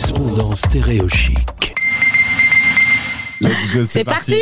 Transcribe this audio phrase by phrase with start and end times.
[0.00, 1.38] correspondant stéréochic.
[3.40, 4.34] Let's go, C'est parti.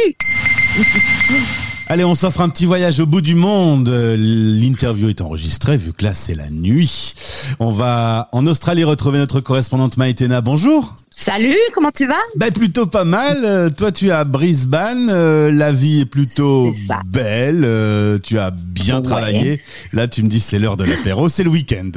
[1.86, 3.88] Allez, on s'offre un petit voyage au bout du monde.
[3.88, 7.14] Euh, L'interview est enregistrée vu que là c'est la nuit.
[7.60, 10.40] On va en Australie retrouver notre correspondante Maïtena.
[10.40, 10.96] Bonjour.
[11.10, 12.14] Salut, comment tu vas?
[12.36, 13.44] Ben plutôt pas mal.
[13.44, 15.08] Euh, Toi tu es à Brisbane.
[15.08, 16.72] Euh, la vie est plutôt
[17.06, 17.62] belle.
[17.64, 19.02] Euh, Tu as bien Ouais.
[19.02, 19.60] travaillé.
[19.92, 21.92] Là tu me dis c'est l'heure de l'apéro, c'est le week-end.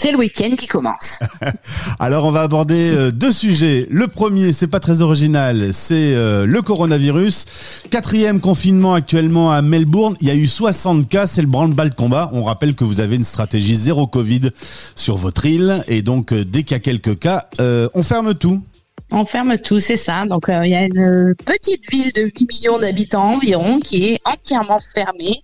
[0.00, 1.18] C'est le week-end qui commence.
[1.98, 3.84] Alors on va aborder euh, deux sujets.
[3.90, 7.82] Le premier, c'est pas très original, c'est euh, le coronavirus.
[7.90, 10.16] Quatrième confinement actuellement à Melbourne.
[10.20, 12.30] Il y a eu 60 cas, c'est le branle-bas de combat.
[12.32, 14.50] On rappelle que vous avez une stratégie zéro Covid
[14.94, 18.34] sur votre île et donc euh, dès qu'il y a quelques cas, euh, on ferme
[18.34, 18.62] tout.
[19.10, 20.26] On ferme tout, c'est ça.
[20.26, 24.20] Donc euh, il y a une petite ville de 8 millions d'habitants environ qui est
[24.26, 25.42] entièrement fermée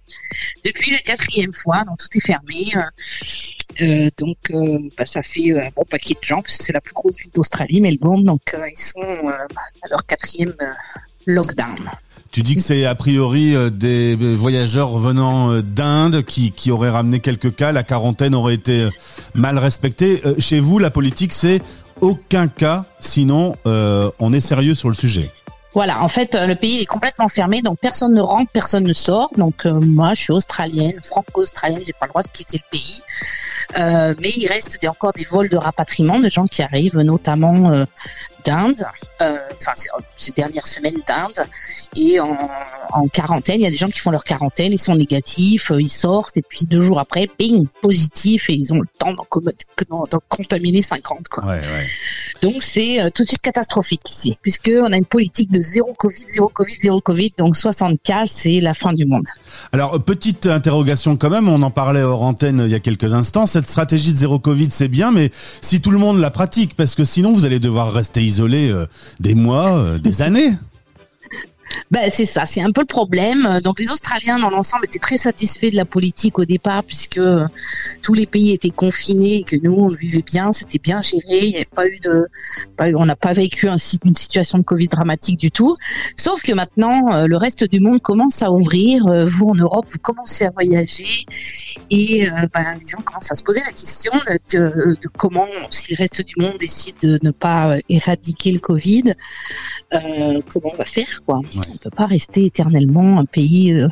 [0.64, 1.82] depuis la quatrième fois.
[1.84, 2.73] Donc tout est fermé.
[2.76, 2.80] Euh,
[3.80, 6.73] euh, donc euh, bah, ça fait euh, un bon paquet de gens parce que c'est
[6.73, 8.24] la plus grosse ville d'Australie, Melbourne.
[8.24, 10.66] Donc euh, ils sont euh, à leur quatrième euh,
[11.26, 11.79] lockdown.
[12.30, 16.90] Tu dis que c'est a priori euh, des voyageurs venant euh, d'Inde qui, qui auraient
[16.90, 17.71] ramené quelques cas.
[17.71, 18.88] La quarantaine aurait été
[19.35, 20.20] mal respectée.
[20.26, 21.60] Euh, Chez vous, la politique, c'est
[22.01, 25.30] aucun cas, sinon euh, on est sérieux sur le sujet.
[25.74, 29.30] Voilà, en fait, le pays est complètement fermé, donc personne ne rentre, personne ne sort.
[29.37, 33.01] Donc euh, moi, je suis australienne, franco-australienne, j'ai pas le droit de quitter le pays.
[33.78, 37.70] Euh, mais il reste des- encore des vols de rapatriement de gens qui arrivent, notamment
[37.72, 37.84] euh,
[38.44, 38.84] d'Inde,
[39.22, 39.72] euh, enfin
[40.16, 41.46] ces dernières semaines d'Inde,
[41.96, 42.36] et en,
[42.92, 45.88] en quarantaine, il y a des gens qui font leur quarantaine, ils sont négatifs, ils
[45.90, 49.26] sortent, et puis deux jours après, ping, positif, et ils ont le temps d'en
[50.28, 51.28] contaminer 50.
[51.28, 51.45] Quoi.
[51.45, 51.86] Ouais, ouais.
[52.42, 56.24] Donc c'est tout de suite catastrophique ici, puisque on a une politique de zéro Covid,
[56.28, 57.32] zéro Covid, zéro Covid.
[57.38, 59.24] Donc 60 cas, c'est la fin du monde.
[59.72, 63.46] Alors, petite interrogation quand même, on en parlait hors antenne il y a quelques instants.
[63.46, 66.94] Cette stratégie de zéro Covid, c'est bien, mais si tout le monde la pratique, parce
[66.94, 68.87] que sinon vous allez devoir rester isolé euh,
[69.20, 70.53] des mois, euh, des années.
[71.91, 73.60] Ben c'est ça, c'est un peu le problème.
[73.62, 77.20] Donc les Australiens dans l'ensemble étaient très satisfaits de la politique au départ, puisque
[78.02, 81.48] tous les pays étaient confinés, et que nous on vivait bien, c'était bien géré, il
[81.50, 82.26] n'y avait pas eu de,
[82.76, 85.76] pas eu- on n'a pas vécu un une situation de Covid dramatique du tout.
[86.16, 89.06] Sauf que maintenant euh, le reste du monde commence à ouvrir.
[89.06, 91.24] Euh, Vous en Europe, vous commencez à voyager,
[91.90, 94.12] et ben, les gens commencent à se poser la question
[94.52, 99.14] de, comment, si le reste du monde décide de ne pas éradiquer le Covid,
[99.92, 101.40] euh, comment on va faire quoi
[101.72, 103.88] On peut pas rester éternellement un pays euh,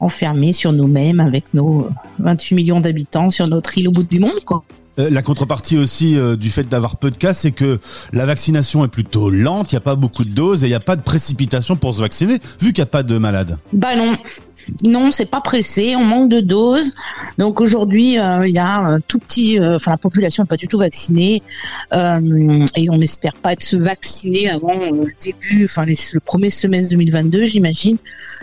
[0.00, 4.20] enfermé sur nous-mêmes avec nos euh, 28 millions d'habitants sur notre île au bout du
[4.20, 4.64] monde quoi.
[4.98, 7.78] Euh, la contrepartie aussi euh, du fait d'avoir peu de cas, c'est que
[8.12, 10.76] la vaccination est plutôt lente, il n'y a pas beaucoup de doses et il n'y
[10.76, 13.58] a pas de précipitation pour se vacciner, vu qu'il n'y a pas de malades.
[13.72, 14.16] Bah non.
[14.84, 16.92] Non, c'est pas pressé, on manque de doses.
[17.38, 20.56] Donc aujourd'hui, euh, il y a un tout petit, euh, enfin la population n'est pas
[20.56, 21.42] du tout vaccinée
[21.92, 27.46] euh, et on n'espère pas être vacciner avant le début, enfin le premier semestre 2022,
[27.46, 27.96] j'imagine.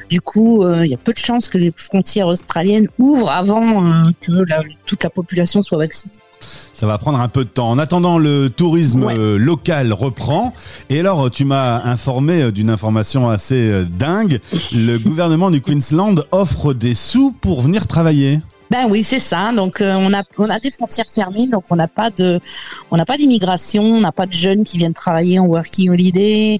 [0.10, 4.44] Du coup, il y a peu de chances que les frontières australiennes ouvrent avant que
[4.86, 6.14] toute la population soit vaccinée.
[6.74, 7.70] Ça va prendre un peu de temps.
[7.70, 9.18] En attendant, le tourisme Ouais.
[9.18, 10.54] euh, local reprend.
[10.90, 14.40] Et alors, tu m'as informé euh, d'une information assez euh, dingue.
[14.74, 18.40] Le gouvernement du Queensland offre des sous pour venir travailler.
[18.74, 19.54] Ben oui, c'est ça.
[19.54, 22.40] Donc euh, on a on a des frontières fermées, donc on n'a pas de
[22.90, 26.60] on n'a pas d'immigration, on n'a pas de jeunes qui viennent travailler en working holiday.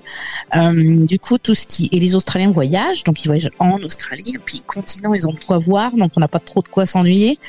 [0.56, 4.34] Euh, du coup, tout ce qui et les Australiens voyagent, donc ils voyagent en Australie,
[4.36, 6.86] et puis continent, ils ont de quoi voir, donc on n'a pas trop de quoi
[6.86, 7.40] s'ennuyer.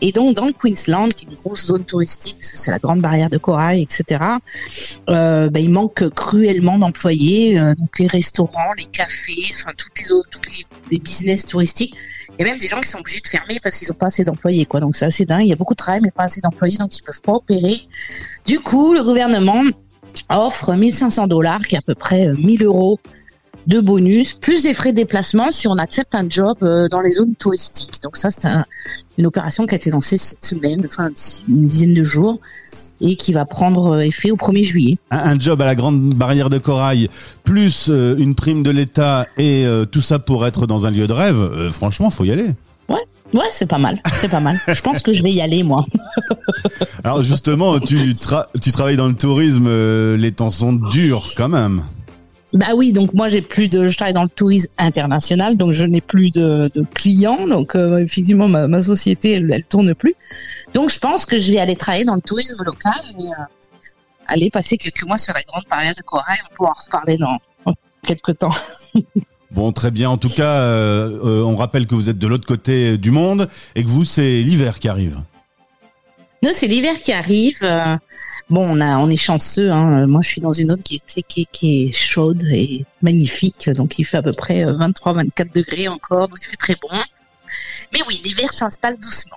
[0.00, 2.78] Et donc dans le Queensland, qui est une grosse zone touristique, parce que c'est la
[2.78, 4.22] grande barrière de corail, etc.
[5.08, 10.30] Euh, ben, il manque cruellement d'employés, donc les restaurants, les cafés, enfin toutes les autres,
[10.30, 11.96] tous les, les business touristiques.
[12.38, 14.11] Il y a même des gens qui sont obligés de fermer parce qu'ils n'ont pas
[14.12, 14.80] assez d'employés, quoi.
[14.80, 15.44] Donc c'est assez dingue.
[15.44, 17.80] Il y a beaucoup de travail, mais pas assez d'employés, donc ils peuvent pas opérer.
[18.46, 19.62] Du coup, le gouvernement
[20.28, 22.98] offre 1500 dollars, qui est à peu près euh, 1000 euros
[23.68, 27.12] de bonus, plus des frais de déplacement si on accepte un job euh, dans les
[27.12, 28.02] zones touristiques.
[28.02, 28.64] Donc ça, c'est un-
[29.18, 31.10] une opération qui a été lancée cette semaine, enfin
[31.48, 32.40] une dizaine de jours,
[33.00, 34.94] et qui va prendre euh, effet au 1er juillet.
[35.12, 37.08] Un, job à la grande barrière de corail,
[37.44, 41.06] plus euh, une prime de l'État et euh, tout ça pour être dans un lieu
[41.06, 41.36] de rêve.
[41.40, 42.48] euh, franchement, faut y aller.
[42.88, 44.56] Ouais, c'est pas mal, c'est pas mal.
[44.68, 45.82] Je pense que je vais y aller, moi.
[47.04, 51.48] Alors justement, tu, tra- tu travailles dans le tourisme, euh, les temps sont durs quand
[51.48, 51.82] même.
[52.52, 55.86] Bah oui, donc moi j'ai plus de, je travaille dans le tourisme international, donc je
[55.86, 60.14] n'ai plus de, de clients, donc euh, effectivement ma, ma société elle, elle tourne plus.
[60.74, 63.86] Donc je pense que je vais aller travailler dans le tourisme local et euh,
[64.26, 66.36] aller passer quelques mois sur la grande barrière de corail.
[66.50, 67.38] On pourra en reparler dans
[68.06, 68.54] quelques temps.
[69.52, 70.08] Bon, très bien.
[70.10, 73.48] En tout cas, euh, euh, on rappelle que vous êtes de l'autre côté du monde
[73.74, 75.18] et que vous, c'est l'hiver qui arrive.
[76.42, 77.58] Nous, c'est l'hiver qui arrive.
[77.62, 77.96] Euh,
[78.50, 79.70] bon, on a, on est chanceux.
[79.70, 80.08] Hein.
[80.08, 83.70] Moi, je suis dans une zone qui est, qui, est chaude et magnifique.
[83.70, 86.26] Donc, il fait à peu près 23-24 euh, degrés encore.
[86.28, 86.88] Donc, il fait très bon.
[87.92, 89.36] Mais oui, l'hiver s'installe doucement.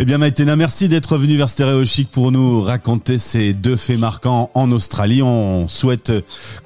[0.00, 3.98] Eh bien Maïtena, merci d'être venu vers Stéréo Chic pour nous raconter ces deux faits
[3.98, 5.22] marquants en Australie.
[5.22, 6.12] On souhaite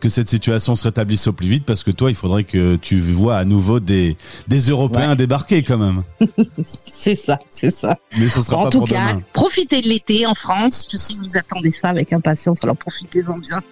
[0.00, 3.00] que cette situation se rétablisse au plus vite parce que toi, il faudrait que tu
[3.00, 4.18] vois à nouveau des,
[4.48, 6.02] des Européens débarquer quand même.
[6.62, 7.96] c'est ça, c'est ça.
[8.18, 9.22] Mais ce sera en pas tout pour cas, demain.
[9.32, 10.86] profitez de l'été en France.
[10.92, 13.62] Je sais que vous attendez ça avec impatience, alors profitez-en bien.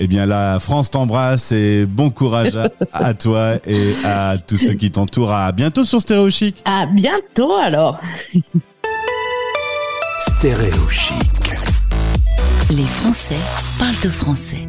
[0.00, 4.74] Eh bien, la France t'embrasse et bon courage à, à toi et à tous ceux
[4.74, 5.32] qui t'entourent.
[5.32, 6.62] À bientôt sur Stéréo Chic.
[6.64, 7.98] À bientôt alors.
[10.20, 11.52] Stéréo chic.
[12.70, 13.36] Les Français
[13.78, 14.68] parlent de français.